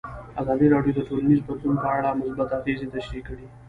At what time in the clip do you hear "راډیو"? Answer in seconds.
0.73-0.93